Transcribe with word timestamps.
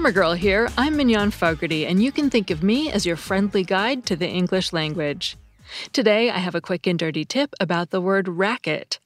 Grammar 0.00 0.12
Girl 0.12 0.32
here. 0.32 0.70
I'm 0.78 0.96
Mignon 0.96 1.30
Fogarty, 1.30 1.84
and 1.84 2.02
you 2.02 2.10
can 2.10 2.30
think 2.30 2.50
of 2.50 2.62
me 2.62 2.90
as 2.90 3.04
your 3.04 3.16
friendly 3.16 3.62
guide 3.62 4.06
to 4.06 4.16
the 4.16 4.26
English 4.26 4.72
language. 4.72 5.36
Today, 5.92 6.30
I 6.30 6.38
have 6.38 6.54
a 6.54 6.60
quick 6.62 6.86
and 6.86 6.98
dirty 6.98 7.26
tip 7.26 7.54
about 7.60 7.90
the 7.90 8.00
word 8.00 8.26
racket. 8.26 8.98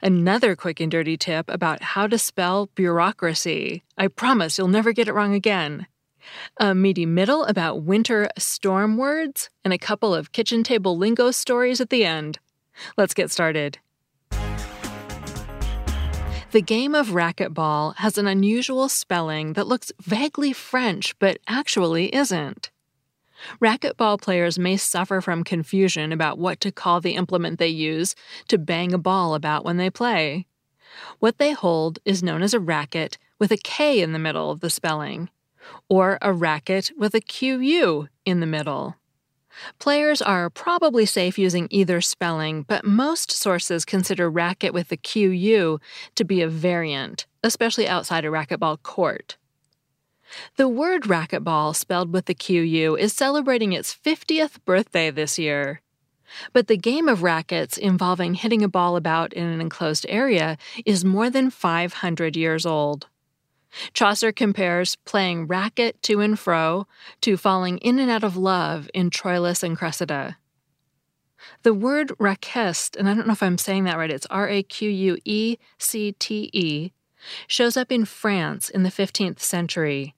Another 0.00 0.54
quick 0.54 0.78
and 0.78 0.88
dirty 0.88 1.16
tip 1.16 1.50
about 1.50 1.82
how 1.82 2.06
to 2.06 2.16
spell 2.16 2.70
bureaucracy. 2.76 3.82
I 3.98 4.06
promise 4.06 4.56
you'll 4.56 4.68
never 4.68 4.92
get 4.92 5.08
it 5.08 5.14
wrong 5.14 5.34
again. 5.34 5.88
A 6.58 6.76
meaty 6.76 7.06
middle 7.06 7.42
about 7.46 7.82
winter 7.82 8.28
storm 8.38 8.96
words, 8.96 9.50
and 9.64 9.74
a 9.74 9.78
couple 9.78 10.14
of 10.14 10.30
kitchen 10.30 10.62
table 10.62 10.96
lingo 10.96 11.32
stories 11.32 11.80
at 11.80 11.90
the 11.90 12.04
end. 12.04 12.38
Let's 12.96 13.14
get 13.14 13.32
started. 13.32 13.80
The 16.56 16.62
game 16.62 16.94
of 16.94 17.08
racquetball 17.08 17.96
has 17.96 18.16
an 18.16 18.26
unusual 18.26 18.88
spelling 18.88 19.52
that 19.52 19.66
looks 19.66 19.92
vaguely 20.00 20.54
French 20.54 21.14
but 21.18 21.36
actually 21.46 22.14
isn't. 22.14 22.70
Racquetball 23.60 24.18
players 24.22 24.58
may 24.58 24.78
suffer 24.78 25.20
from 25.20 25.44
confusion 25.44 26.12
about 26.12 26.38
what 26.38 26.58
to 26.62 26.72
call 26.72 27.02
the 27.02 27.14
implement 27.14 27.58
they 27.58 27.68
use 27.68 28.14
to 28.48 28.56
bang 28.56 28.94
a 28.94 28.98
ball 28.98 29.34
about 29.34 29.66
when 29.66 29.76
they 29.76 29.90
play. 29.90 30.46
What 31.18 31.36
they 31.36 31.52
hold 31.52 31.98
is 32.06 32.22
known 32.22 32.42
as 32.42 32.54
a 32.54 32.58
racket 32.58 33.18
with 33.38 33.52
a 33.52 33.58
K 33.58 34.00
in 34.00 34.12
the 34.12 34.18
middle 34.18 34.50
of 34.50 34.60
the 34.60 34.70
spelling, 34.70 35.28
or 35.90 36.16
a 36.22 36.32
racket 36.32 36.90
with 36.96 37.14
a 37.14 37.20
QU 37.20 38.08
in 38.24 38.40
the 38.40 38.46
middle. 38.46 38.96
Players 39.78 40.20
are 40.20 40.50
probably 40.50 41.06
safe 41.06 41.38
using 41.38 41.68
either 41.70 42.00
spelling, 42.00 42.62
but 42.62 42.84
most 42.84 43.30
sources 43.30 43.84
consider 43.84 44.30
racket 44.30 44.72
with 44.72 44.88
the 44.88 44.96
QU 44.96 45.78
to 46.14 46.24
be 46.24 46.42
a 46.42 46.48
variant, 46.48 47.26
especially 47.42 47.88
outside 47.88 48.24
a 48.24 48.28
racquetball 48.28 48.82
court. 48.82 49.36
The 50.56 50.68
word 50.68 51.02
racquetball, 51.04 51.74
spelled 51.76 52.12
with 52.12 52.26
the 52.26 52.34
QU, 52.34 52.96
is 52.98 53.12
celebrating 53.12 53.72
its 53.72 53.94
50th 53.94 54.64
birthday 54.64 55.10
this 55.10 55.38
year. 55.38 55.80
But 56.52 56.66
the 56.66 56.76
game 56.76 57.08
of 57.08 57.22
rackets 57.22 57.78
involving 57.78 58.34
hitting 58.34 58.62
a 58.62 58.68
ball 58.68 58.96
about 58.96 59.32
in 59.32 59.46
an 59.46 59.60
enclosed 59.60 60.06
area 60.08 60.58
is 60.84 61.04
more 61.04 61.30
than 61.30 61.50
500 61.50 62.36
years 62.36 62.66
old. 62.66 63.06
Chaucer 63.92 64.32
compares 64.32 64.96
playing 64.96 65.46
racket 65.46 66.02
to 66.02 66.20
and 66.20 66.38
fro 66.38 66.86
to 67.20 67.36
falling 67.36 67.78
in 67.78 67.98
and 67.98 68.10
out 68.10 68.24
of 68.24 68.36
love 68.36 68.88
in 68.94 69.10
Troilus 69.10 69.62
and 69.62 69.76
Cressida. 69.76 70.38
The 71.62 71.74
word 71.74 72.12
raqueste, 72.18 72.96
and 72.96 73.08
I 73.08 73.14
don't 73.14 73.26
know 73.26 73.32
if 73.32 73.42
I'm 73.42 73.58
saying 73.58 73.84
that 73.84 73.98
right, 73.98 74.10
it's 74.10 74.26
R 74.26 74.48
A 74.48 74.62
Q 74.62 74.90
U 74.90 75.18
E 75.24 75.56
C 75.78 76.12
T 76.12 76.50
E, 76.52 76.92
shows 77.46 77.76
up 77.76 77.92
in 77.92 78.04
France 78.04 78.68
in 78.68 78.82
the 78.82 78.90
15th 78.90 79.40
century. 79.40 80.14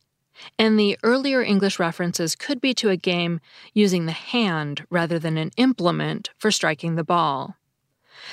And 0.59 0.79
the 0.79 0.97
earlier 1.03 1.43
English 1.43 1.79
references 1.79 2.37
could 2.37 2.61
be 2.61 2.73
to 2.75 2.91
a 2.91 2.97
game 2.97 3.41
using 3.75 4.07
the 4.07 4.13
hand 4.13 4.87
rather 4.89 5.19
than 5.19 5.37
an 5.37 5.51
implement 5.57 6.31
for 6.39 6.51
striking 6.51 6.95
the 6.95 7.05
ball. 7.05 7.58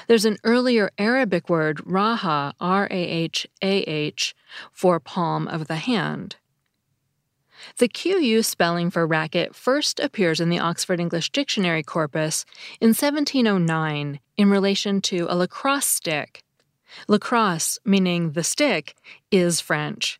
There's 0.07 0.25
an 0.25 0.37
earlier 0.43 0.89
Arabic 0.97 1.49
word, 1.49 1.77
raha, 1.77 2.53
R 2.59 2.87
A 2.89 2.95
H 2.95 3.47
A 3.61 3.81
H, 3.81 4.35
for 4.71 4.99
palm 4.99 5.47
of 5.47 5.67
the 5.67 5.75
hand. 5.75 6.37
The 7.77 7.87
QU 7.87 8.43
spelling 8.43 8.89
for 8.91 9.07
racket 9.07 9.55
first 9.55 9.99
appears 9.99 10.39
in 10.39 10.49
the 10.49 10.59
Oxford 10.59 10.99
English 10.99 11.31
Dictionary 11.31 11.83
corpus 11.83 12.45
in 12.79 12.89
1709 12.89 14.19
in 14.37 14.49
relation 14.49 15.01
to 15.01 15.25
a 15.29 15.35
lacrosse 15.35 15.85
stick. 15.85 16.43
Lacrosse, 17.07 17.79
meaning 17.83 18.31
the 18.31 18.43
stick, 18.43 18.95
is 19.31 19.59
French. 19.59 20.19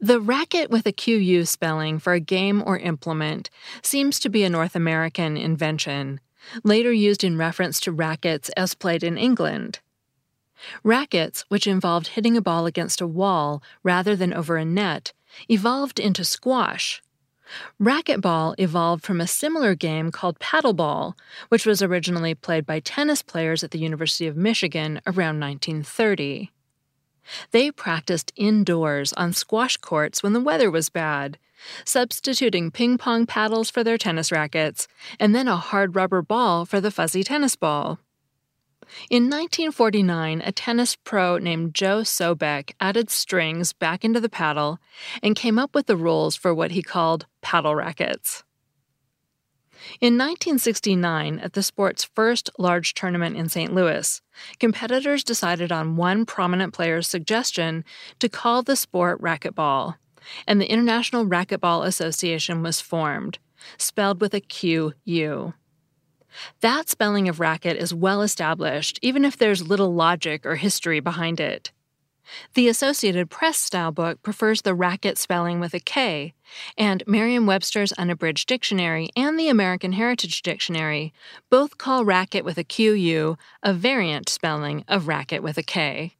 The 0.00 0.20
racket 0.20 0.70
with 0.70 0.86
a 0.86 0.92
QU 0.92 1.44
spelling 1.44 1.98
for 1.98 2.14
a 2.14 2.20
game 2.20 2.62
or 2.66 2.78
implement 2.78 3.50
seems 3.82 4.18
to 4.20 4.28
be 4.28 4.42
a 4.42 4.50
North 4.50 4.74
American 4.74 5.36
invention, 5.36 6.20
later 6.62 6.92
used 6.92 7.24
in 7.24 7.36
reference 7.36 7.80
to 7.80 7.92
rackets 7.92 8.48
as 8.56 8.74
played 8.74 9.02
in 9.02 9.18
England. 9.18 9.80
Rackets, 10.82 11.44
which 11.48 11.66
involved 11.66 12.08
hitting 12.08 12.36
a 12.36 12.42
ball 12.42 12.66
against 12.66 13.00
a 13.00 13.06
wall 13.06 13.62
rather 13.82 14.16
than 14.16 14.32
over 14.32 14.56
a 14.56 14.64
net, 14.64 15.12
evolved 15.48 15.98
into 16.00 16.24
squash. 16.24 17.02
Racquetball 17.80 18.54
evolved 18.58 19.04
from 19.04 19.20
a 19.20 19.26
similar 19.26 19.74
game 19.74 20.10
called 20.10 20.40
paddleball, 20.40 21.14
which 21.48 21.66
was 21.66 21.82
originally 21.82 22.34
played 22.34 22.66
by 22.66 22.80
tennis 22.80 23.22
players 23.22 23.62
at 23.62 23.70
the 23.70 23.78
University 23.78 24.26
of 24.26 24.36
Michigan 24.36 25.00
around 25.06 25.38
1930. 25.38 26.50
They 27.50 27.70
practiced 27.70 28.32
indoors 28.36 29.12
on 29.12 29.32
squash 29.32 29.76
courts 29.76 30.22
when 30.22 30.32
the 30.32 30.40
weather 30.40 30.70
was 30.70 30.88
bad, 30.88 31.38
substituting 31.84 32.70
ping 32.70 32.98
pong 32.98 33.26
paddles 33.26 33.70
for 33.70 33.82
their 33.82 33.98
tennis 33.98 34.32
rackets, 34.32 34.88
and 35.18 35.34
then 35.34 35.48
a 35.48 35.56
hard 35.56 35.94
rubber 35.94 36.22
ball 36.22 36.64
for 36.64 36.80
the 36.80 36.90
fuzzy 36.90 37.22
tennis 37.22 37.56
ball. 37.56 37.98
In 39.10 39.24
1949, 39.24 40.42
a 40.44 40.52
tennis 40.52 40.96
pro 40.96 41.38
named 41.38 41.74
Joe 41.74 42.02
Sobek 42.02 42.72
added 42.80 43.10
strings 43.10 43.72
back 43.72 44.04
into 44.04 44.20
the 44.20 44.28
paddle 44.28 44.78
and 45.22 45.34
came 45.34 45.58
up 45.58 45.74
with 45.74 45.86
the 45.86 45.96
rules 45.96 46.36
for 46.36 46.54
what 46.54 46.70
he 46.70 46.82
called 46.82 47.26
paddle 47.40 47.74
rackets. 47.74 48.44
In 50.00 50.14
1969, 50.14 51.38
at 51.40 51.52
the 51.52 51.62
sport's 51.62 52.04
first 52.04 52.50
large 52.58 52.94
tournament 52.94 53.36
in 53.36 53.48
St. 53.48 53.74
Louis, 53.74 54.20
competitors 54.58 55.22
decided 55.22 55.70
on 55.70 55.96
one 55.96 56.24
prominent 56.24 56.72
player's 56.72 57.06
suggestion 57.06 57.84
to 58.18 58.28
call 58.28 58.62
the 58.62 58.76
sport 58.76 59.20
racquetball 59.20 59.96
and 60.46 60.60
the 60.60 60.70
International 60.70 61.26
Racquetball 61.26 61.86
Association 61.86 62.62
was 62.62 62.80
formed, 62.80 63.38
spelled 63.78 64.20
with 64.20 64.34
a 64.34 64.40
Q 64.40 64.94
U. 65.04 65.54
That 66.60 66.88
spelling 66.88 67.28
of 67.28 67.40
racket 67.40 67.76
is 67.76 67.94
well 67.94 68.22
established, 68.22 68.98
even 69.02 69.24
if 69.24 69.36
there's 69.36 69.66
little 69.66 69.94
logic 69.94 70.44
or 70.44 70.56
history 70.56 71.00
behind 71.00 71.40
it. 71.40 71.72
The 72.54 72.68
Associated 72.68 73.30
Press 73.30 73.56
style 73.56 73.92
book 73.92 74.22
prefers 74.22 74.62
the 74.62 74.74
racket 74.74 75.16
spelling 75.16 75.60
with 75.60 75.74
a 75.74 75.80
K, 75.80 76.34
and 76.76 77.04
Merriam 77.06 77.46
Webster's 77.46 77.92
Unabridged 77.92 78.48
Dictionary 78.48 79.10
and 79.16 79.38
the 79.38 79.48
American 79.48 79.92
Heritage 79.92 80.42
Dictionary 80.42 81.12
both 81.50 81.78
call 81.78 82.04
racket 82.04 82.44
with 82.44 82.58
a 82.58 82.64
QU 82.64 83.36
a 83.62 83.72
variant 83.72 84.28
spelling 84.28 84.84
of 84.88 85.06
racket 85.06 85.42
with 85.42 85.56
a 85.56 85.62
K. 85.62 86.15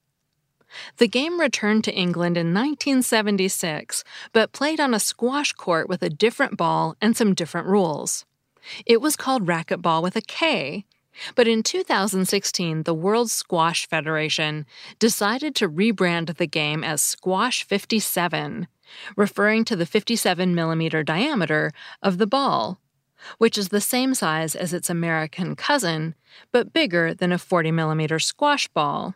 The 0.98 1.08
game 1.08 1.40
returned 1.40 1.84
to 1.84 1.94
England 1.94 2.36
in 2.36 2.54
1976, 2.54 4.04
but 4.32 4.52
played 4.52 4.80
on 4.80 4.94
a 4.94 5.00
squash 5.00 5.52
court 5.52 5.88
with 5.88 6.02
a 6.02 6.10
different 6.10 6.56
ball 6.56 6.96
and 7.00 7.16
some 7.16 7.34
different 7.34 7.66
rules. 7.66 8.24
It 8.84 9.00
was 9.00 9.16
called 9.16 9.46
racquetball 9.46 10.02
with 10.02 10.16
a 10.16 10.20
K, 10.20 10.84
but 11.34 11.48
in 11.48 11.62
2016, 11.62 12.82
the 12.82 12.94
World 12.94 13.30
Squash 13.30 13.88
Federation 13.88 14.66
decided 14.98 15.54
to 15.56 15.68
rebrand 15.68 16.36
the 16.36 16.46
game 16.46 16.84
as 16.84 17.00
Squash 17.00 17.64
57, 17.64 18.66
referring 19.16 19.64
to 19.64 19.76
the 19.76 19.86
57 19.86 20.54
millimeter 20.54 21.02
diameter 21.02 21.72
of 22.02 22.18
the 22.18 22.26
ball, 22.26 22.80
which 23.38 23.56
is 23.56 23.68
the 23.68 23.80
same 23.80 24.14
size 24.14 24.54
as 24.54 24.72
its 24.72 24.90
American 24.90 25.56
cousin, 25.56 26.14
but 26.52 26.72
bigger 26.72 27.14
than 27.14 27.32
a 27.32 27.38
40 27.38 27.70
millimeter 27.72 28.18
squash 28.18 28.68
ball. 28.68 29.14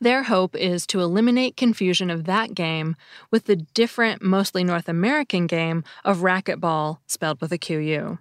Their 0.00 0.24
hope 0.24 0.56
is 0.56 0.86
to 0.88 1.00
eliminate 1.00 1.56
confusion 1.56 2.10
of 2.10 2.24
that 2.24 2.54
game 2.54 2.96
with 3.30 3.44
the 3.44 3.56
different, 3.56 4.22
mostly 4.22 4.64
North 4.64 4.88
American 4.88 5.46
game 5.46 5.84
of 6.04 6.18
racquetball 6.18 6.98
spelled 7.06 7.40
with 7.40 7.52
a 7.52 7.58
QU. 7.58 8.18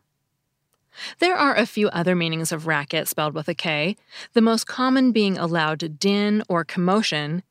There 1.20 1.36
are 1.36 1.56
a 1.56 1.66
few 1.66 1.88
other 1.90 2.16
meanings 2.16 2.52
of 2.52 2.68
racket 2.68 3.08
spelled 3.08 3.34
with 3.34 3.48
a 3.48 3.54
K, 3.54 3.96
the 4.34 4.42
most 4.42 4.68
common 4.68 5.12
being 5.12 5.38
a 5.38 5.46
loud 5.46 6.00
din 6.00 6.44
or 6.50 6.66
commotion, 6.66 7.44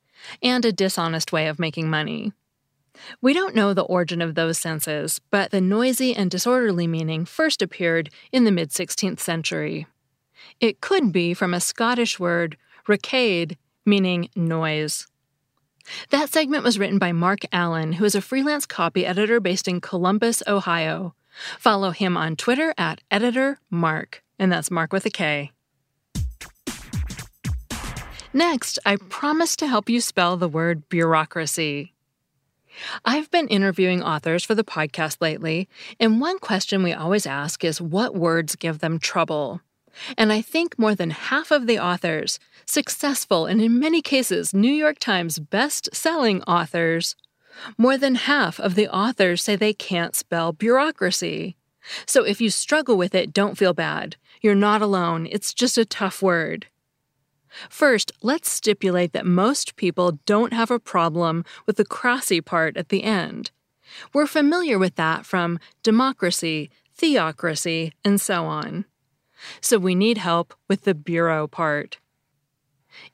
and 0.42 0.64
a 0.64 0.72
dishonest 0.72 1.32
way 1.32 1.46
of 1.46 1.58
making 1.58 1.88
money. 1.88 2.32
We 3.20 3.32
don't 3.32 3.54
know 3.54 3.74
the 3.74 3.82
origin 3.82 4.20
of 4.20 4.34
those 4.34 4.58
senses, 4.58 5.20
but 5.30 5.50
the 5.50 5.60
noisy 5.60 6.14
and 6.14 6.30
disorderly 6.30 6.86
meaning 6.86 7.24
first 7.24 7.62
appeared 7.62 8.10
in 8.32 8.44
the 8.44 8.50
mid 8.50 8.70
16th 8.70 9.20
century. 9.20 9.86
It 10.60 10.80
could 10.80 11.12
be 11.12 11.34
from 11.34 11.54
a 11.54 11.60
Scottish 11.60 12.18
word, 12.18 12.56
racade, 12.88 13.56
meaning 13.88 14.28
noise. 14.36 15.06
That 16.10 16.28
segment 16.28 16.64
was 16.64 16.78
written 16.78 16.98
by 16.98 17.12
Mark 17.12 17.40
Allen, 17.50 17.94
who 17.94 18.04
is 18.04 18.14
a 18.14 18.20
freelance 18.20 18.66
copy 18.66 19.06
editor 19.06 19.40
based 19.40 19.66
in 19.66 19.80
Columbus, 19.80 20.42
Ohio. 20.46 21.14
Follow 21.58 21.90
him 21.90 22.16
on 22.16 22.36
Twitter 22.36 22.74
at 22.76 23.00
editor 23.10 23.58
Mark, 23.70 24.22
and 24.38 24.52
that's 24.52 24.70
Mark 24.70 24.92
with 24.92 25.06
a 25.06 25.10
K. 25.10 25.52
Next, 28.34 28.78
I 28.84 28.96
promise 28.96 29.56
to 29.56 29.66
help 29.66 29.88
you 29.88 30.00
spell 30.00 30.36
the 30.36 30.48
word 30.48 30.88
bureaucracy. 30.88 31.94
I've 33.04 33.30
been 33.30 33.48
interviewing 33.48 34.02
authors 34.02 34.44
for 34.44 34.54
the 34.54 34.64
podcast 34.64 35.16
lately, 35.20 35.68
and 35.98 36.20
one 36.20 36.38
question 36.38 36.82
we 36.82 36.92
always 36.92 37.26
ask 37.26 37.64
is 37.64 37.80
what 37.80 38.14
words 38.14 38.54
give 38.54 38.80
them 38.80 38.98
trouble? 38.98 39.62
And 40.16 40.32
I 40.32 40.40
think 40.40 40.78
more 40.78 40.94
than 40.94 41.10
half 41.10 41.50
of 41.50 41.66
the 41.66 41.78
authors, 41.78 42.38
successful 42.66 43.46
and 43.46 43.60
in 43.60 43.78
many 43.78 44.02
cases 44.02 44.54
New 44.54 44.72
York 44.72 44.98
Times 44.98 45.38
best 45.38 45.88
selling 45.94 46.42
authors, 46.42 47.16
More 47.76 47.98
than 47.98 48.14
half 48.14 48.60
of 48.60 48.74
the 48.74 48.88
authors 48.88 49.42
say 49.42 49.56
they 49.56 49.72
can't 49.72 50.14
spell 50.14 50.52
bureaucracy. 50.52 51.56
So 52.06 52.24
if 52.24 52.40
you 52.40 52.50
struggle 52.50 52.96
with 52.96 53.14
it, 53.14 53.32
don't 53.32 53.58
feel 53.58 53.72
bad. 53.72 54.16
You're 54.40 54.54
not 54.54 54.82
alone, 54.82 55.26
it's 55.30 55.54
just 55.54 55.78
a 55.78 55.84
tough 55.84 56.22
word. 56.22 56.66
First, 57.70 58.12
let's 58.22 58.50
stipulate 58.50 59.12
that 59.12 59.26
most 59.26 59.74
people 59.76 60.20
don't 60.26 60.52
have 60.52 60.70
a 60.70 60.78
problem 60.78 61.44
with 61.66 61.76
the 61.76 61.84
crossy 61.84 62.44
part 62.44 62.76
at 62.76 62.90
the 62.90 63.02
end. 63.02 63.50
We're 64.12 64.26
familiar 64.26 64.78
with 64.78 64.96
that 64.96 65.24
from 65.24 65.58
democracy, 65.82 66.70
theocracy, 66.94 67.92
and 68.04 68.20
so 68.20 68.44
on. 68.44 68.84
So 69.60 69.78
we 69.78 69.94
need 69.94 70.18
help 70.18 70.54
with 70.68 70.82
the 70.82 70.94
bureau 70.94 71.46
part. 71.46 71.98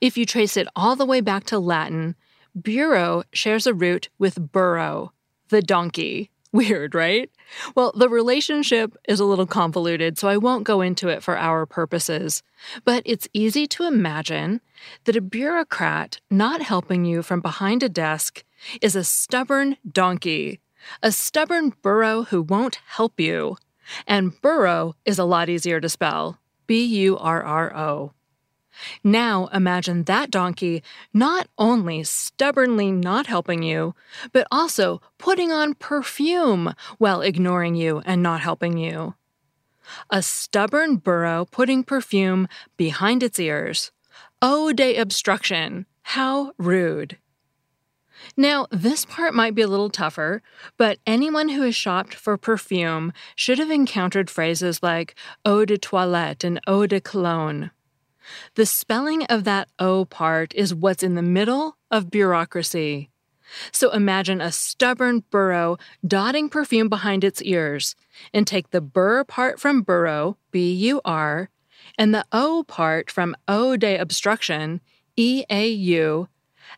If 0.01 0.17
you 0.17 0.25
trace 0.25 0.57
it 0.57 0.67
all 0.75 0.95
the 0.95 1.05
way 1.05 1.21
back 1.21 1.43
to 1.45 1.59
Latin, 1.59 2.15
bureau 2.59 3.23
shares 3.33 3.67
a 3.67 3.73
root 3.73 4.09
with 4.17 4.51
burro, 4.51 5.11
the 5.49 5.61
donkey. 5.61 6.31
Weird, 6.55 6.95
right? 6.95 7.29
Well, 7.75 7.91
the 7.97 8.07
relationship 8.07 8.95
is 9.09 9.19
a 9.19 9.25
little 9.25 9.45
convoluted, 9.45 10.17
so 10.17 10.29
I 10.29 10.37
won't 10.37 10.63
go 10.63 10.79
into 10.79 11.09
it 11.09 11.21
for 11.21 11.37
our 11.37 11.65
purposes. 11.65 12.43
But 12.85 13.03
it's 13.05 13.27
easy 13.33 13.67
to 13.67 13.85
imagine 13.85 14.61
that 15.03 15.17
a 15.17 15.21
bureaucrat 15.21 16.21
not 16.31 16.61
helping 16.61 17.03
you 17.03 17.23
from 17.23 17.41
behind 17.41 17.83
a 17.83 17.89
desk 17.89 18.45
is 18.81 18.95
a 18.95 19.03
stubborn 19.03 19.75
donkey, 19.85 20.61
a 21.03 21.11
stubborn 21.11 21.73
burro 21.81 22.23
who 22.23 22.41
won't 22.41 22.79
help 22.87 23.19
you. 23.19 23.57
And 24.07 24.39
burro 24.41 24.95
is 25.05 25.19
a 25.19 25.25
lot 25.25 25.49
easier 25.49 25.79
to 25.79 25.89
spell 25.89 26.39
B 26.67 26.83
U 26.83 27.17
R 27.17 27.43
R 27.43 27.75
O. 27.75 28.11
Now 29.03 29.47
imagine 29.53 30.03
that 30.03 30.31
donkey 30.31 30.83
not 31.13 31.47
only 31.57 32.03
stubbornly 32.03 32.91
not 32.91 33.27
helping 33.27 33.63
you, 33.63 33.95
but 34.33 34.47
also 34.51 35.01
putting 35.17 35.51
on 35.51 35.75
perfume 35.75 36.73
while 36.97 37.21
ignoring 37.21 37.75
you 37.75 38.01
and 38.05 38.21
not 38.21 38.41
helping 38.41 38.77
you. 38.77 39.15
A 40.09 40.21
stubborn 40.21 40.97
burro 40.97 41.45
putting 41.45 41.83
perfume 41.83 42.47
behind 42.75 43.23
its 43.23 43.39
ears. 43.39 43.91
Oh, 44.41 44.73
de 44.73 44.97
obstruction! 44.97 45.85
How 46.01 46.53
rude! 46.57 47.17
Now, 48.37 48.67
this 48.71 49.05
part 49.05 49.33
might 49.33 49.55
be 49.55 49.61
a 49.61 49.67
little 49.67 49.89
tougher, 49.89 50.41
but 50.77 50.99
anyone 51.05 51.49
who 51.49 51.61
has 51.61 51.75
shopped 51.75 52.13
for 52.13 52.37
perfume 52.37 53.13
should 53.35 53.59
have 53.59 53.71
encountered 53.71 54.29
phrases 54.29 54.81
like 54.83 55.15
eau 55.45 55.65
de 55.65 55.77
toilette 55.77 56.43
and 56.43 56.59
eau 56.67 56.85
de 56.85 56.99
cologne. 56.99 57.71
The 58.55 58.65
spelling 58.65 59.23
of 59.25 59.43
that 59.43 59.69
O 59.77 60.05
part 60.05 60.53
is 60.55 60.73
what's 60.73 61.03
in 61.03 61.15
the 61.15 61.21
middle 61.21 61.77
of 61.91 62.09
bureaucracy. 62.09 63.09
So 63.71 63.91
imagine 63.91 64.41
a 64.41 64.51
stubborn 64.51 65.23
burro 65.29 65.77
dotting 66.05 66.49
perfume 66.49 66.89
behind 66.89 67.23
its 67.23 67.43
ears, 67.43 67.95
and 68.33 68.47
take 68.47 68.71
the 68.71 68.81
burr 68.81 69.23
part 69.23 69.59
from 69.59 69.83
burro, 69.83 70.37
B 70.51 70.73
U 70.73 71.01
R, 71.05 71.49
and 71.97 72.13
the 72.13 72.25
O 72.31 72.63
part 72.67 73.11
from 73.11 73.35
eau 73.47 73.77
de 73.77 73.97
obstruction, 73.97 74.81
E 75.15 75.43
A 75.49 75.67
U, 75.67 76.27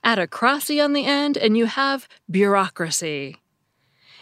add 0.04 0.20
a 0.20 0.28
crossy 0.28 0.84
on 0.84 0.94
the 0.94 1.06
end, 1.06 1.38
and 1.38 1.58
you 1.58 1.66
have 1.66 2.08
bureaucracy. 2.30 3.38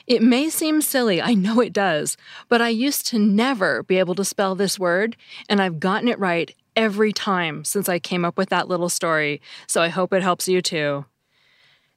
It 0.08 0.22
may 0.22 0.50
seem 0.50 0.82
silly, 0.82 1.22
I 1.22 1.34
know 1.34 1.60
it 1.60 1.74
does, 1.74 2.16
but 2.48 2.62
I 2.62 2.70
used 2.70 3.08
to 3.08 3.20
never 3.20 3.82
be 3.84 3.98
able 3.98 4.16
to 4.16 4.26
spell 4.26 4.54
this 4.54 4.78
word, 4.78 5.18
and 5.50 5.62
I've 5.62 5.80
gotten 5.80 6.08
it 6.08 6.20
right 6.20 6.54
every 6.76 7.12
time 7.12 7.64
since 7.64 7.90
I 7.90 8.00
came 8.00 8.24
up 8.24 8.38
with 8.38 8.50
that 8.50 8.68
little 8.68 8.90
story, 8.90 9.42
so 9.66 9.82
I 9.82 9.88
hope 9.88 10.14
it 10.14 10.22
helps 10.22 10.48
you 10.48 10.62
too. 10.62 11.06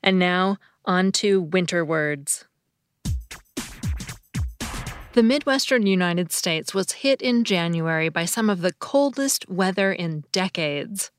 And 0.02 0.18
now, 0.18 0.56
on 0.84 1.12
to 1.12 1.42
winter 1.42 1.84
words. 1.84 2.46
The 5.12 5.22
Midwestern 5.22 5.86
United 5.86 6.32
States 6.32 6.72
was 6.72 6.92
hit 6.92 7.20
in 7.20 7.44
January 7.44 8.08
by 8.08 8.24
some 8.24 8.48
of 8.48 8.60
the 8.60 8.72
coldest 8.72 9.48
weather 9.50 9.92
in 9.92 10.24
decades. 10.32 11.10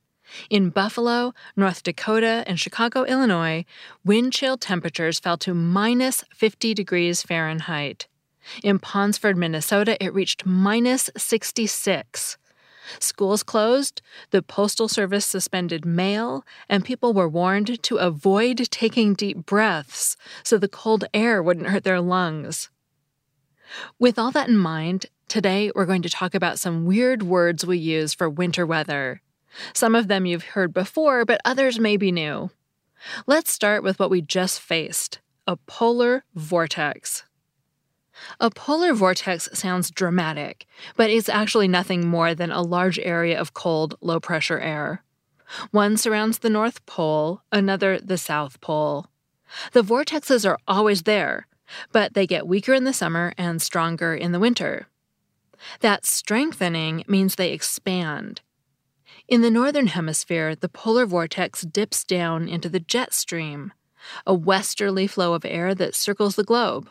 In 0.50 0.70
Buffalo, 0.70 1.34
North 1.56 1.84
Dakota, 1.84 2.44
and 2.48 2.60
Chicago, 2.60 3.04
Illinois, 3.04 3.66
wind 4.06 4.34
chill 4.34 4.58
temperatures 4.58 5.20
fell 5.20 5.38
to 5.38 5.54
minus 5.54 6.24
50 6.34 6.74
degrees 6.74 7.22
Fahrenheit. 7.22 8.08
In 8.64 8.80
Ponsford, 8.80 9.38
Minnesota, 9.38 10.02
it 10.04 10.14
reached 10.14 10.46
minus 10.46 11.10
66. 11.18 12.38
Schools 12.98 13.44
closed, 13.44 14.02
the 14.31 14.42
Postal 14.42 14.88
Service 14.88 15.26
suspended 15.26 15.86
mail, 15.86 16.44
and 16.68 16.84
people 16.84 17.14
were 17.14 17.30
warned 17.30 17.84
to 17.84 17.98
avoid 17.98 18.58
taking 18.72 19.14
deep 19.14 19.46
breaths 19.46 20.18
so 20.44 20.58
the 20.58 20.68
cold 20.68 21.06
air 21.14 21.44
wouldn't 21.44 21.68
hurt 21.68 21.84
their 21.84 22.02
lungs. 22.02 22.70
With 24.00 24.18
all 24.18 24.32
that 24.32 24.50
in 24.50 24.58
mind, 24.58 25.06
today 25.28 25.72
we're 25.75 25.86
going 25.86 26.02
to 26.02 26.10
talk 26.10 26.34
about 26.34 26.58
some 26.58 26.86
weird 26.86 27.22
words 27.22 27.66
we 27.66 27.78
use 27.78 28.16
for 28.16 28.28
winter 28.28 28.66
weather. 28.66 29.22
Some 29.74 29.96
of 29.96 30.07
them 30.07 30.25
you've 30.25 30.44
heard 30.44 30.74
before, 30.74 31.25
but 31.25 31.42
others 31.44 31.80
may 31.80 31.98
be 31.98 32.12
new. 32.12 32.50
Let's 33.25 33.51
start 33.51 33.84
with 33.84 34.00
what 34.00 34.10
we 34.10 34.22
just 34.22 34.60
faced 34.60 35.19
a 35.48 35.57
polar 35.57 36.24
vortex. 36.36 37.24
A 38.40 38.51
polar 38.51 38.94
vortex 38.94 39.50
sounds 39.54 39.90
dramatic, 39.90 40.68
but 40.96 41.10
it's 41.10 41.30
actually 41.30 41.68
nothing 41.68 42.07
more 42.07 42.36
than 42.36 42.51
a 42.51 42.62
large 42.62 43.00
area 43.00 43.40
of 43.40 43.54
cold, 43.54 43.96
low 44.01 44.19
pressure 44.19 44.60
air. 44.60 45.04
One 45.72 45.98
surrounds 45.98 46.40
the 46.40 46.50
North 46.50 46.86
Pole, 46.86 47.42
another 47.51 48.00
the 48.00 48.18
South 48.18 48.62
Pole. 48.62 49.07
The 49.72 49.81
vortexes 49.81 50.48
are 50.48 50.60
always 50.68 51.04
there, 51.04 51.48
but 51.92 52.13
they 52.13 52.28
get 52.28 52.48
weaker 52.48 52.74
in 52.74 52.84
the 52.84 52.94
summer 52.94 53.34
and 53.38 53.62
stronger 53.62 54.13
in 54.13 54.31
the 54.31 54.40
winter. 54.40 54.88
That 55.80 56.06
strengthening 56.06 57.04
means 57.07 57.36
they 57.36 57.51
expand. 57.51 58.42
In 59.30 59.42
the 59.44 59.52
northern 59.52 59.86
hemisphere, 59.86 60.56
the 60.56 60.68
polar 60.68 61.06
vortex 61.06 61.62
dips 61.62 62.04
down 62.04 62.50
into 62.50 62.68
the 62.68 62.80
jet 62.80 63.14
stream, 63.14 63.74
a 64.26 64.34
westerly 64.34 65.06
flow 65.06 65.36
of 65.36 65.46
air 65.46 65.76
that 65.76 65.94
circles 65.94 66.36
the 66.36 66.44
globe. 66.44 66.90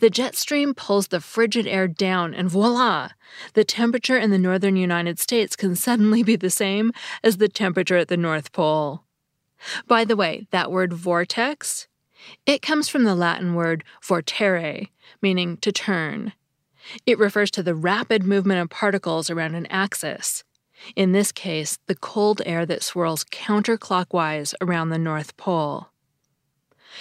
The 0.00 0.10
jet 0.10 0.34
stream 0.34 0.74
pulls 0.74 1.08
the 1.08 1.20
frigid 1.20 1.68
air 1.68 1.86
down, 1.86 2.34
and 2.34 2.50
voila! 2.50 3.10
The 3.54 3.62
temperature 3.62 4.18
in 4.18 4.30
the 4.30 4.38
northern 4.38 4.74
United 4.74 5.20
States 5.20 5.54
can 5.54 5.76
suddenly 5.76 6.24
be 6.24 6.34
the 6.34 6.50
same 6.50 6.90
as 7.22 7.36
the 7.36 7.48
temperature 7.48 7.98
at 7.98 8.08
the 8.08 8.16
North 8.16 8.50
Pole. 8.50 9.04
By 9.86 10.04
the 10.04 10.16
way, 10.16 10.48
that 10.50 10.72
word 10.72 10.92
vortex, 10.92 11.86
it 12.46 12.62
comes 12.62 12.88
from 12.88 13.04
the 13.04 13.14
Latin 13.14 13.54
word 13.54 13.84
vortere, 14.02 14.88
meaning 15.22 15.56
to 15.58 15.70
turn. 15.70 16.32
It 17.06 17.20
refers 17.20 17.52
to 17.52 17.62
the 17.62 17.76
rapid 17.76 18.24
movement 18.24 18.60
of 18.60 18.70
particles 18.70 19.30
around 19.30 19.54
an 19.54 19.66
axis. 19.66 20.42
In 20.96 21.12
this 21.12 21.32
case, 21.32 21.78
the 21.86 21.94
cold 21.94 22.42
air 22.46 22.66
that 22.66 22.82
swirls 22.82 23.24
counterclockwise 23.24 24.54
around 24.60 24.88
the 24.88 24.98
North 24.98 25.36
Pole. 25.36 25.88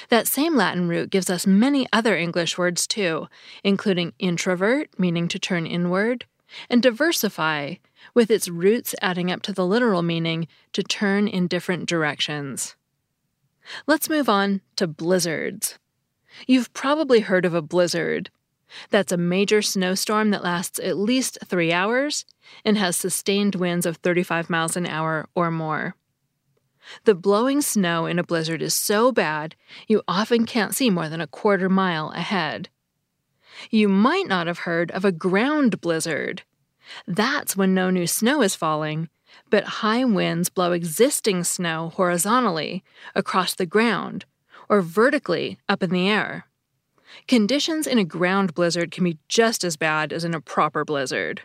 That 0.09 0.27
same 0.27 0.55
Latin 0.55 0.87
root 0.87 1.09
gives 1.09 1.29
us 1.29 1.47
many 1.47 1.87
other 1.91 2.15
English 2.15 2.57
words 2.57 2.85
too, 2.85 3.27
including 3.63 4.13
introvert, 4.19 4.89
meaning 4.99 5.27
to 5.29 5.39
turn 5.39 5.65
inward, 5.65 6.25
and 6.69 6.81
diversify, 6.81 7.75
with 8.13 8.31
its 8.31 8.47
roots 8.47 8.95
adding 9.01 9.31
up 9.31 9.41
to 9.43 9.53
the 9.53 9.65
literal 9.65 10.01
meaning 10.01 10.47
to 10.73 10.83
turn 10.83 11.27
in 11.27 11.47
different 11.47 11.87
directions. 11.87 12.75
Let's 13.87 14.09
move 14.09 14.29
on 14.29 14.61
to 14.77 14.87
blizzards. 14.87 15.77
You've 16.47 16.73
probably 16.73 17.21
heard 17.21 17.45
of 17.45 17.53
a 17.53 17.61
blizzard. 17.61 18.29
That's 18.89 19.11
a 19.11 19.17
major 19.17 19.61
snowstorm 19.61 20.31
that 20.31 20.43
lasts 20.43 20.79
at 20.79 20.97
least 20.97 21.37
three 21.45 21.71
hours 21.71 22.25
and 22.63 22.77
has 22.77 22.95
sustained 22.95 23.55
winds 23.55 23.85
of 23.85 23.97
35 23.97 24.49
miles 24.49 24.75
an 24.75 24.85
hour 24.85 25.27
or 25.35 25.51
more. 25.51 25.95
The 27.03 27.15
blowing 27.15 27.61
snow 27.61 28.05
in 28.05 28.19
a 28.19 28.23
blizzard 28.23 28.61
is 28.61 28.73
so 28.73 29.11
bad 29.11 29.55
you 29.87 30.01
often 30.07 30.45
can't 30.45 30.75
see 30.75 30.89
more 30.89 31.09
than 31.09 31.21
a 31.21 31.27
quarter 31.27 31.69
mile 31.69 32.11
ahead. 32.11 32.69
You 33.69 33.89
might 33.89 34.27
not 34.27 34.47
have 34.47 34.59
heard 34.59 34.91
of 34.91 35.05
a 35.05 35.11
ground 35.11 35.81
blizzard. 35.81 36.43
That's 37.05 37.55
when 37.55 37.73
no 37.73 37.89
new 37.89 38.07
snow 38.07 38.41
is 38.41 38.55
falling, 38.55 39.09
but 39.49 39.63
high 39.65 40.05
winds 40.05 40.49
blow 40.49 40.71
existing 40.71 41.43
snow 41.43 41.89
horizontally 41.89 42.83
across 43.13 43.53
the 43.53 43.65
ground 43.65 44.25
or 44.67 44.81
vertically 44.81 45.59
up 45.67 45.83
in 45.83 45.89
the 45.89 46.07
air. 46.07 46.45
Conditions 47.27 47.87
in 47.87 47.97
a 47.97 48.03
ground 48.03 48.53
blizzard 48.53 48.91
can 48.91 49.03
be 49.03 49.17
just 49.27 49.63
as 49.63 49.77
bad 49.77 50.13
as 50.13 50.23
in 50.23 50.33
a 50.33 50.41
proper 50.41 50.83
blizzard. 50.85 51.41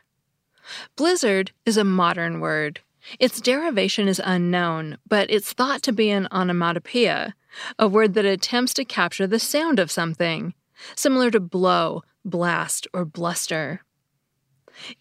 Blizzard 0.97 1.53
is 1.67 1.77
a 1.77 1.85
modern 1.85 2.41
word. 2.41 2.81
Its 3.19 3.41
derivation 3.41 4.09
is 4.09 4.21
unknown, 4.25 4.99
but 5.07 5.31
it's 5.31 5.53
thought 5.53 5.83
to 5.83 5.93
be 5.93 6.11
an 6.11 6.27
onomatopoeia, 6.33 7.35
a 7.79 7.89
word 7.89 8.15
that 8.15 8.25
attempts 8.25 8.73
to 8.75 8.85
capture 8.85 9.27
the 9.27 9.39
sound 9.39 9.79
of 9.79 9.91
something, 9.91 10.55
similar 10.97 11.31
to 11.31 11.41
blow, 11.41 12.03
blast, 12.25 12.87
or 12.93 13.05
bluster. 13.05 13.83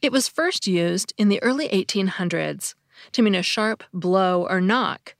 It 0.01 0.11
was 0.11 0.27
first 0.27 0.67
used 0.67 1.13
in 1.17 1.29
the 1.29 1.41
early 1.41 1.69
1800s 1.69 2.75
to 3.13 3.21
mean 3.21 3.35
a 3.35 3.43
sharp 3.43 3.83
blow 3.93 4.45
or 4.47 4.61
knock. 4.61 5.15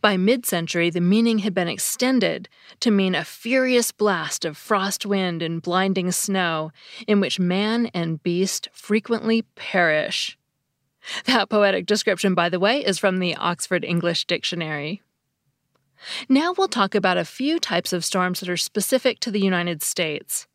By 0.00 0.16
mid 0.16 0.46
century, 0.46 0.90
the 0.90 1.00
meaning 1.00 1.40
had 1.40 1.54
been 1.54 1.68
extended 1.68 2.48
to 2.80 2.90
mean 2.90 3.14
a 3.14 3.24
furious 3.24 3.92
blast 3.92 4.44
of 4.44 4.56
frost 4.56 5.04
wind 5.06 5.42
and 5.42 5.62
blinding 5.62 6.12
snow 6.12 6.72
in 7.06 7.20
which 7.20 7.38
man 7.38 7.86
and 7.86 8.22
beast 8.22 8.68
frequently 8.72 9.42
perish. 9.54 10.38
That 11.24 11.48
poetic 11.48 11.86
description, 11.86 12.34
by 12.34 12.48
the 12.48 12.58
way, 12.58 12.84
is 12.84 12.98
from 12.98 13.18
the 13.18 13.36
Oxford 13.36 13.84
English 13.84 14.24
Dictionary. 14.24 15.02
Now 16.28 16.54
we'll 16.56 16.68
talk 16.68 16.94
about 16.94 17.16
a 17.16 17.24
few 17.24 17.58
types 17.58 17.92
of 17.92 18.04
storms 18.04 18.40
that 18.40 18.48
are 18.48 18.56
specific 18.56 19.20
to 19.20 19.30
the 19.30 19.40
United 19.40 19.82
States. 19.82 20.46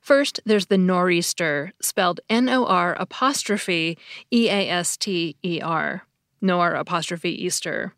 First, 0.00 0.40
there's 0.44 0.66
the 0.66 0.78
nor'easter, 0.78 1.72
spelled 1.80 2.20
N 2.28 2.48
O 2.48 2.66
R 2.66 2.94
apostrophe 2.98 3.96
E 4.32 4.48
A 4.48 4.68
S 4.68 4.96
T 4.96 5.36
E 5.42 5.60
R. 5.60 6.02
Nor 6.40 6.74
apostrophe 6.74 7.30
Easter. 7.30 7.94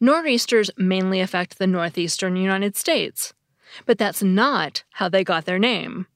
Nor'easters 0.00 0.70
mainly 0.76 1.20
affect 1.20 1.58
the 1.58 1.66
northeastern 1.66 2.36
United 2.36 2.76
States, 2.76 3.34
but 3.84 3.98
that's 3.98 4.22
not 4.22 4.84
how 4.94 5.08
they 5.08 5.24
got 5.24 5.44
their 5.44 5.58
name. 5.58 6.06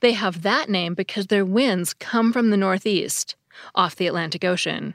They 0.00 0.12
have 0.12 0.42
that 0.42 0.68
name 0.68 0.94
because 0.94 1.26
their 1.26 1.44
winds 1.44 1.94
come 1.94 2.32
from 2.32 2.50
the 2.50 2.56
northeast, 2.56 3.36
off 3.74 3.96
the 3.96 4.06
Atlantic 4.06 4.44
Ocean. 4.44 4.94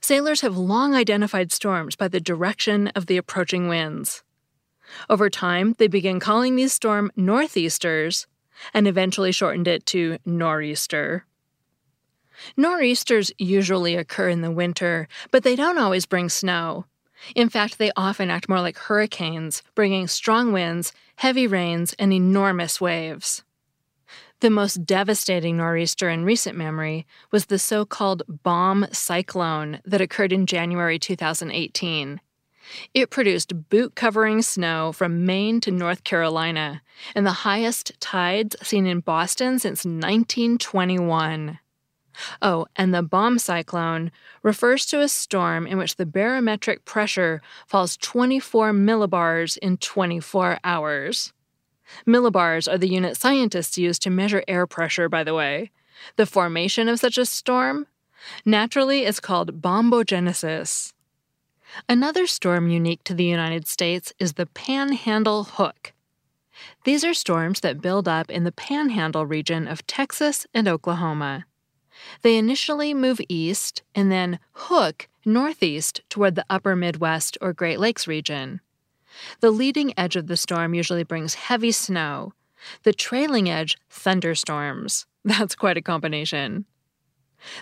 Sailors 0.00 0.42
have 0.42 0.56
long 0.56 0.94
identified 0.94 1.52
storms 1.52 1.96
by 1.96 2.08
the 2.08 2.20
direction 2.20 2.88
of 2.88 3.06
the 3.06 3.16
approaching 3.16 3.68
winds. 3.68 4.22
Over 5.08 5.28
time, 5.28 5.74
they 5.78 5.88
began 5.88 6.20
calling 6.20 6.56
these 6.56 6.72
storms 6.72 7.10
northeasters 7.16 8.26
and 8.74 8.86
eventually 8.86 9.32
shortened 9.32 9.68
it 9.68 9.86
to 9.86 10.18
nor'easter. 10.24 11.24
Nor'easters 12.56 13.32
usually 13.38 13.96
occur 13.96 14.28
in 14.28 14.42
the 14.42 14.50
winter, 14.50 15.08
but 15.30 15.42
they 15.42 15.56
don't 15.56 15.78
always 15.78 16.06
bring 16.06 16.28
snow. 16.28 16.84
In 17.34 17.48
fact, 17.48 17.78
they 17.78 17.90
often 17.96 18.30
act 18.30 18.48
more 18.48 18.60
like 18.60 18.78
hurricanes, 18.78 19.62
bringing 19.74 20.06
strong 20.06 20.52
winds, 20.52 20.92
heavy 21.16 21.46
rains, 21.46 21.94
and 21.98 22.12
enormous 22.12 22.80
waves. 22.80 23.42
The 24.40 24.50
most 24.50 24.86
devastating 24.86 25.56
nor'easter 25.56 26.08
in 26.08 26.24
recent 26.24 26.56
memory 26.56 27.06
was 27.32 27.46
the 27.46 27.58
so 27.58 27.84
called 27.84 28.22
bomb 28.28 28.86
cyclone 28.92 29.80
that 29.84 30.00
occurred 30.00 30.32
in 30.32 30.46
January 30.46 30.98
2018. 30.98 32.20
It 32.94 33.10
produced 33.10 33.68
boot 33.68 33.96
covering 33.96 34.42
snow 34.42 34.92
from 34.92 35.26
Maine 35.26 35.60
to 35.62 35.72
North 35.72 36.04
Carolina 36.04 36.82
and 37.16 37.26
the 37.26 37.32
highest 37.32 37.92
tides 37.98 38.54
seen 38.62 38.86
in 38.86 39.00
Boston 39.00 39.58
since 39.58 39.84
1921. 39.84 41.58
Oh, 42.42 42.66
and 42.76 42.94
the 42.94 43.02
bomb 43.02 43.38
cyclone 43.38 44.10
refers 44.42 44.86
to 44.86 45.00
a 45.00 45.08
storm 45.08 45.66
in 45.66 45.78
which 45.78 45.96
the 45.96 46.06
barometric 46.06 46.84
pressure 46.84 47.42
falls 47.66 47.96
24 47.96 48.72
millibars 48.72 49.56
in 49.58 49.76
24 49.76 50.58
hours. 50.64 51.32
Millibars 52.06 52.70
are 52.70 52.78
the 52.78 52.88
unit 52.88 53.16
scientists 53.16 53.78
use 53.78 53.98
to 54.00 54.10
measure 54.10 54.42
air 54.46 54.66
pressure, 54.66 55.08
by 55.08 55.24
the 55.24 55.34
way. 55.34 55.70
The 56.16 56.26
formation 56.26 56.88
of 56.88 57.00
such 57.00 57.18
a 57.18 57.26
storm? 57.26 57.86
Naturally, 58.44 59.04
is 59.04 59.20
called 59.20 59.62
bombogenesis. 59.62 60.92
Another 61.88 62.26
storm 62.26 62.70
unique 62.70 63.04
to 63.04 63.14
the 63.14 63.24
United 63.24 63.66
States 63.66 64.12
is 64.18 64.34
the 64.34 64.46
Panhandle 64.46 65.44
Hook. 65.44 65.92
These 66.84 67.04
are 67.04 67.14
storms 67.14 67.60
that 67.60 67.80
build 67.80 68.08
up 68.08 68.30
in 68.30 68.44
the 68.44 68.52
Panhandle 68.52 69.26
region 69.26 69.68
of 69.68 69.86
Texas 69.86 70.46
and 70.54 70.66
Oklahoma. 70.66 71.46
They 72.22 72.36
initially 72.36 72.94
move 72.94 73.20
east 73.28 73.82
and 73.94 74.10
then 74.10 74.38
hook 74.52 75.08
northeast 75.24 76.00
toward 76.08 76.34
the 76.34 76.46
upper 76.48 76.74
Midwest 76.74 77.36
or 77.40 77.52
Great 77.52 77.78
Lakes 77.78 78.06
region. 78.06 78.60
The 79.40 79.50
leading 79.50 79.92
edge 79.98 80.16
of 80.16 80.26
the 80.26 80.36
storm 80.36 80.74
usually 80.74 81.04
brings 81.04 81.34
heavy 81.34 81.72
snow, 81.72 82.32
the 82.82 82.92
trailing 82.92 83.48
edge, 83.48 83.76
thunderstorms. 83.90 85.06
That's 85.24 85.54
quite 85.54 85.76
a 85.76 85.82
combination. 85.82 86.64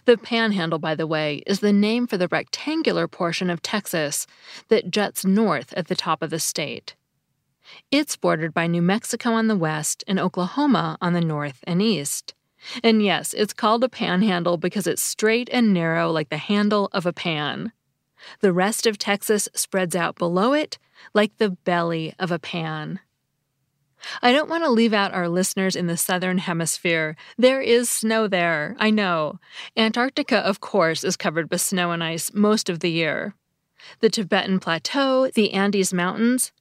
The 0.07 0.17
Panhandle, 0.17 0.79
by 0.79 0.95
the 0.95 1.07
way, 1.07 1.43
is 1.47 1.61
the 1.61 1.73
name 1.73 2.07
for 2.07 2.17
the 2.17 2.29
rectangular 2.29 3.07
portion 3.07 3.51
of 3.51 3.63
Texas 3.63 4.27
that 4.69 4.91
juts 4.91 5.25
north 5.25 5.73
at 5.75 5.89
the 5.89 5.97
top 5.97 6.23
of 6.23 6.31
the 6.31 6.41
state. 6.41 6.95
It's 7.91 8.17
bordered 8.17 8.55
by 8.55 8.69
New 8.69 8.83
Mexico 8.83 9.33
on 9.33 9.49
the 9.49 9.57
west 9.57 10.05
and 10.07 10.19
Oklahoma 10.19 10.97
on 11.01 11.13
the 11.13 11.21
north 11.21 11.63
and 11.67 11.83
east. 11.83 12.35
And 12.83 13.03
yes, 13.03 13.35
it's 13.35 13.53
called 13.53 13.85
a 13.85 13.89
panhandle 13.89 14.57
because 14.57 14.87
it's 14.87 15.03
straight 15.03 15.49
and 15.53 15.73
narrow 15.73 16.11
like 16.11 16.29
the 16.29 16.37
handle 16.37 16.89
of 16.93 17.07
a 17.07 17.13
pan. 17.13 17.73
The 18.41 18.53
rest 18.53 18.87
of 18.87 18.99
Texas 18.99 19.49
spreads 19.55 19.95
out 19.95 20.17
below 20.17 20.53
it 20.53 20.79
like 21.15 21.37
the 21.37 21.51
belly 21.51 22.15
of 22.19 22.31
a 22.31 22.39
pan. 22.39 23.01
I 24.23 24.33
don't 24.33 24.51
want 24.51 24.65
to 24.65 24.71
leave 24.71 24.93
out 24.93 25.15
our 25.15 25.29
listeners 25.29 25.75
in 25.75 25.87
the 25.87 25.97
southern 25.97 26.39
hemisphere. 26.39 27.17
There 27.39 27.61
is 27.61 27.89
snow 27.89 28.29
there, 28.29 28.77
I 28.79 28.91
know. 28.91 29.41
Antarctica, 29.77 30.39
of 30.39 30.61
course, 30.61 31.03
is 31.03 31.17
covered 31.17 31.51
with 31.51 31.61
snow 31.61 31.93
and 31.93 32.05
ice 32.05 32.33
most 32.35 32.69
of 32.69 32.81
the 32.81 32.91
year. 32.91 33.35
The 34.01 34.11
Tibetan 34.11 34.61
Plateau, 34.61 35.31
the 35.31 35.53
Andes 35.53 35.93
Mountains, 35.93 36.53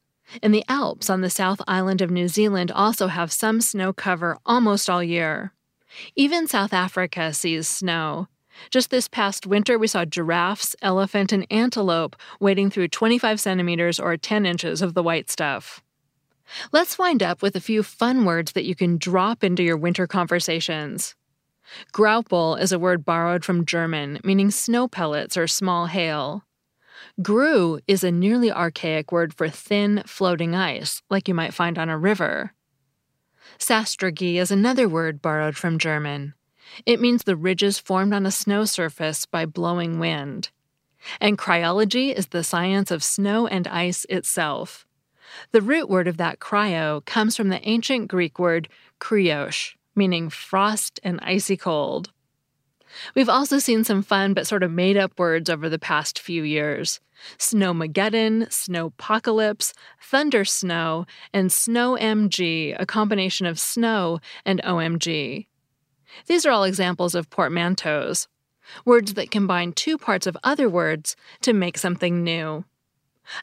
and 0.42 0.54
the 0.54 0.66
Alps 0.68 1.10
on 1.10 1.22
the 1.22 1.30
South 1.30 1.62
Island 1.68 2.02
of 2.02 2.12
New 2.12 2.28
Zealand 2.28 2.72
also 2.72 3.08
have 3.08 3.32
some 3.32 3.62
snow 3.62 3.94
cover 3.94 4.38
almost 4.46 4.90
all 4.90 5.04
year. 5.04 5.52
Even 6.16 6.48
South 6.48 6.74
Africa 6.74 7.34
sees 7.34 7.68
snow. 7.68 8.28
Just 8.70 8.90
this 8.90 9.08
past 9.08 9.46
winter, 9.46 9.78
we 9.78 9.88
saw 9.88 10.06
giraffes, 10.06 10.76
elephant, 10.82 11.32
and 11.32 11.46
antelope 11.52 12.16
wading 12.40 12.70
through 12.70 12.88
25 12.88 13.40
centimeters 13.40 14.00
or 14.00 14.16
10 14.18 14.46
inches 14.46 14.82
of 14.82 14.94
the 14.94 15.04
white 15.04 15.30
stuff. 15.30 15.84
Let's 16.72 16.98
wind 16.98 17.24
up 17.24 17.42
with 17.42 17.56
a 17.56 17.62
few 17.62 17.84
fun 17.84 18.24
words 18.26 18.54
that 18.54 18.66
you 18.66 18.76
can 18.76 18.98
drop 18.98 19.44
into 19.44 19.64
your 19.64 19.78
winter 19.78 20.08
conversations. 20.08 21.16
Graupel 21.92 22.60
is 22.60 22.72
a 22.72 22.80
word 22.80 23.04
borrowed 23.04 23.44
from 23.44 23.66
German, 23.66 24.20
meaning 24.24 24.52
snow 24.52 24.88
pellets 24.88 25.36
or 25.36 25.48
small 25.48 25.88
hail. 25.88 26.44
Grue 27.22 27.80
is 27.88 28.04
a 28.04 28.12
nearly 28.12 28.52
archaic 28.52 29.12
word 29.12 29.34
for 29.34 29.50
thin, 29.50 30.04
floating 30.06 30.56
ice, 30.56 31.02
like 31.10 31.28
you 31.28 31.34
might 31.34 31.54
find 31.54 31.78
on 31.78 31.90
a 31.90 31.98
river. 31.98 32.54
Sastrugi 33.60 34.36
is 34.36 34.52
another 34.52 34.88
word 34.88 35.22
borrowed 35.22 35.56
from 35.56 35.80
German. 35.80 36.34
It 36.86 37.00
means 37.00 37.24
the 37.24 37.36
ridges 37.36 37.80
formed 37.80 38.14
on 38.14 38.26
a 38.26 38.32
snow 38.32 38.66
surface 38.66 39.26
by 39.26 39.46
blowing 39.46 40.00
wind. 40.00 40.50
And 41.22 41.38
cryology 41.38 42.14
is 42.14 42.28
the 42.28 42.44
science 42.44 42.92
of 42.92 43.04
snow 43.04 43.48
and 43.48 43.68
ice 43.68 44.06
itself. 44.10 44.86
The 45.52 45.62
root 45.62 45.90
word 45.90 46.08
of 46.08 46.18
that 46.18 46.40
cryo 46.40 47.04
comes 47.06 47.36
from 47.36 47.50
the 47.50 47.68
ancient 47.68 48.08
Greek 48.08 48.40
word 48.40 48.68
kryos, 49.00 49.74
meaning 49.96 50.30
frost 50.30 51.00
and 51.04 51.20
icy 51.22 51.58
cold. 51.58 52.12
We've 53.16 53.30
also 53.30 53.60
seen 53.60 53.84
some 53.84 54.02
fun 54.02 54.34
but 54.34 54.48
sort 54.48 54.64
of 54.64 54.72
made 54.72 54.98
up 54.98 55.18
words 55.20 55.50
over 55.50 55.70
the 55.70 55.80
past 55.80 56.20
few 56.20 56.44
years 56.44 57.00
Snowmageddon, 57.38 58.48
Snowpocalypse, 58.50 59.74
Thunder 60.02 60.46
Snow, 60.46 61.06
and 61.34 61.52
Snow 61.52 61.98
MG, 62.00 62.76
a 62.80 62.86
combination 62.86 63.46
of 63.46 63.60
snow 63.60 64.20
and 64.46 64.62
OMG. 64.64 65.48
These 66.28 66.46
are 66.46 66.52
all 66.52 66.64
examples 66.64 67.16
of 67.16 67.30
portmanteaus, 67.30 68.28
words 68.86 69.14
that 69.14 69.32
combine 69.32 69.74
two 69.74 69.98
parts 69.98 70.28
of 70.28 70.38
other 70.44 70.70
words 70.70 71.16
to 71.42 71.54
make 71.54 71.78
something 71.78 72.24
new. 72.24 72.66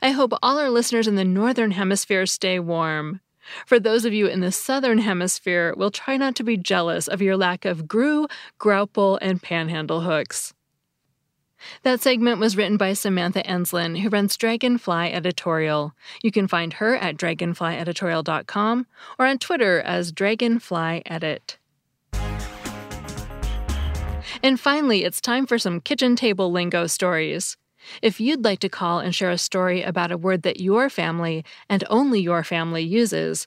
I 0.00 0.10
hope 0.10 0.32
all 0.42 0.58
our 0.58 0.70
listeners 0.70 1.08
in 1.08 1.16
the 1.16 1.24
Northern 1.24 1.72
Hemisphere 1.72 2.26
stay 2.26 2.58
warm. 2.58 3.20
For 3.66 3.80
those 3.80 4.04
of 4.04 4.12
you 4.12 4.26
in 4.26 4.40
the 4.40 4.52
Southern 4.52 4.98
Hemisphere, 4.98 5.74
we'll 5.76 5.90
try 5.90 6.16
not 6.16 6.34
to 6.36 6.44
be 6.44 6.56
jealous 6.56 7.08
of 7.08 7.22
your 7.22 7.36
lack 7.36 7.64
of 7.64 7.88
grue, 7.88 8.28
graupel, 8.58 9.18
and 9.20 9.42
panhandle 9.42 10.02
hooks. 10.02 10.54
That 11.82 12.00
segment 12.00 12.40
was 12.40 12.56
written 12.56 12.76
by 12.76 12.92
Samantha 12.92 13.42
Enslen, 13.44 14.00
who 14.00 14.08
runs 14.08 14.36
Dragonfly 14.36 15.12
Editorial. 15.12 15.94
You 16.22 16.32
can 16.32 16.48
find 16.48 16.74
her 16.74 16.96
at 16.96 17.16
dragonflyeditorial.com 17.16 18.86
or 19.18 19.26
on 19.26 19.38
Twitter 19.38 19.80
as 19.80 20.12
dragonflyedit. 20.12 21.56
And 24.42 24.58
finally, 24.58 25.04
it's 25.04 25.20
time 25.20 25.46
for 25.46 25.58
some 25.58 25.80
kitchen 25.80 26.16
table 26.16 26.50
lingo 26.50 26.86
stories. 26.86 27.56
If 28.00 28.20
you'd 28.20 28.44
like 28.44 28.60
to 28.60 28.68
call 28.68 28.98
and 28.98 29.14
share 29.14 29.30
a 29.30 29.38
story 29.38 29.82
about 29.82 30.12
a 30.12 30.16
word 30.16 30.42
that 30.42 30.60
your 30.60 30.88
family 30.90 31.44
and 31.68 31.84
only 31.90 32.20
your 32.20 32.44
family 32.44 32.82
uses, 32.82 33.46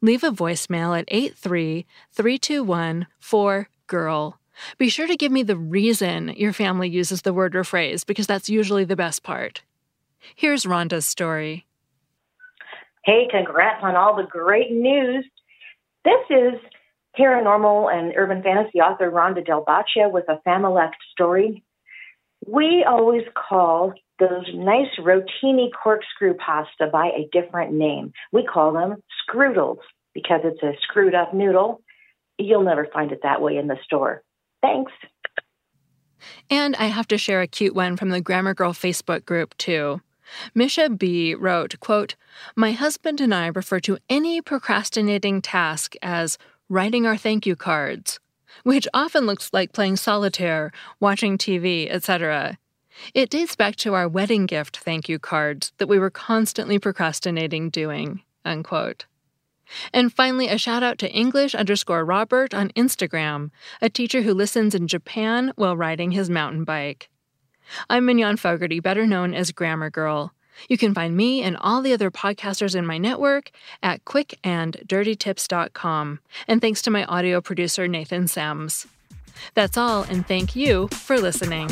leave 0.00 0.24
a 0.24 0.30
voicemail 0.30 0.98
at 0.98 1.04
83 1.08 1.86
321 2.12 3.06
4GIRL. 3.20 4.34
Be 4.78 4.88
sure 4.88 5.06
to 5.06 5.16
give 5.16 5.32
me 5.32 5.42
the 5.42 5.56
reason 5.56 6.28
your 6.36 6.52
family 6.52 6.88
uses 6.88 7.22
the 7.22 7.34
word 7.34 7.54
or 7.54 7.64
phrase 7.64 8.04
because 8.04 8.26
that's 8.26 8.48
usually 8.48 8.84
the 8.84 8.96
best 8.96 9.22
part. 9.22 9.62
Here's 10.34 10.64
Rhonda's 10.64 11.06
story. 11.06 11.66
Hey, 13.04 13.28
congrats 13.30 13.84
on 13.84 13.94
all 13.94 14.16
the 14.16 14.24
great 14.24 14.72
news. 14.72 15.24
This 16.04 16.14
is 16.30 16.54
paranormal 17.18 17.92
and 17.94 18.12
urban 18.16 18.42
fantasy 18.42 18.80
author 18.80 19.10
Rhonda 19.10 19.44
Del 19.44 19.64
Baccia 19.64 20.08
with 20.10 20.24
a 20.28 20.40
Familect 20.46 20.94
story. 21.12 21.62
We 22.46 22.84
always 22.88 23.22
call 23.34 23.92
those 24.18 24.46
nice 24.54 24.88
rotini 24.98 25.68
corkscrew 25.82 26.34
pasta 26.34 26.86
by 26.90 27.08
a 27.08 27.28
different 27.32 27.72
name. 27.72 28.12
We 28.32 28.44
call 28.44 28.72
them 28.72 28.96
scroodles 29.28 29.78
because 30.14 30.40
it's 30.44 30.62
a 30.62 30.72
screwed 30.82 31.14
up 31.14 31.34
noodle. 31.34 31.82
You'll 32.38 32.64
never 32.64 32.86
find 32.92 33.12
it 33.12 33.20
that 33.22 33.42
way 33.42 33.56
in 33.56 33.66
the 33.66 33.76
store. 33.84 34.22
Thanks. 34.62 34.92
And 36.48 36.74
I 36.76 36.86
have 36.86 37.08
to 37.08 37.18
share 37.18 37.42
a 37.42 37.46
cute 37.46 37.74
one 37.74 37.96
from 37.96 38.10
the 38.10 38.20
Grammar 38.20 38.54
Girl 38.54 38.72
Facebook 38.72 39.24
group, 39.24 39.56
too. 39.58 40.00
Misha 40.54 40.90
B. 40.90 41.34
wrote, 41.34 41.78
quote, 41.80 42.16
My 42.56 42.72
husband 42.72 43.20
and 43.20 43.34
I 43.34 43.48
refer 43.48 43.80
to 43.80 43.98
any 44.08 44.40
procrastinating 44.40 45.40
task 45.40 45.94
as 46.02 46.38
writing 46.68 47.06
our 47.06 47.16
thank 47.16 47.46
you 47.46 47.54
cards, 47.54 48.18
which 48.62 48.88
often 48.94 49.26
looks 49.26 49.50
like 49.52 49.72
playing 49.72 49.96
solitaire, 49.96 50.72
watching 51.00 51.38
TV, 51.38 51.88
etc. 51.90 52.58
It 53.14 53.30
dates 53.30 53.56
back 53.56 53.76
to 53.76 53.94
our 53.94 54.08
wedding 54.08 54.46
gift 54.46 54.78
thank 54.78 55.08
you 55.08 55.18
cards 55.18 55.72
that 55.78 55.88
we 55.88 55.98
were 55.98 56.10
constantly 56.10 56.78
procrastinating 56.78 57.70
doing. 57.70 58.22
Unquote. 58.44 59.06
And 59.92 60.12
finally, 60.12 60.48
a 60.48 60.58
shout 60.58 60.82
out 60.82 60.98
to 60.98 61.10
English 61.10 61.54
underscore 61.54 62.04
Robert 62.04 62.54
on 62.54 62.70
Instagram, 62.70 63.50
a 63.82 63.90
teacher 63.90 64.22
who 64.22 64.32
listens 64.32 64.74
in 64.74 64.86
Japan 64.86 65.52
while 65.56 65.76
riding 65.76 66.12
his 66.12 66.30
mountain 66.30 66.64
bike. 66.64 67.08
I'm 67.90 68.06
Mignon 68.06 68.36
Fogarty, 68.36 68.78
better 68.78 69.06
known 69.06 69.34
as 69.34 69.50
Grammar 69.50 69.90
Girl. 69.90 70.32
You 70.68 70.78
can 70.78 70.94
find 70.94 71.16
me 71.16 71.42
and 71.42 71.56
all 71.56 71.82
the 71.82 71.92
other 71.92 72.10
podcasters 72.10 72.74
in 72.74 72.84
my 72.86 72.98
network 72.98 73.50
at 73.82 74.04
quickanddirtytips.com. 74.04 76.20
And 76.48 76.60
thanks 76.60 76.82
to 76.82 76.90
my 76.90 77.04
audio 77.04 77.40
producer, 77.40 77.88
Nathan 77.88 78.24
Semes. 78.24 78.86
That's 79.54 79.76
all, 79.76 80.02
and 80.04 80.26
thank 80.26 80.56
you 80.56 80.88
for 80.88 81.18
listening. 81.18 81.68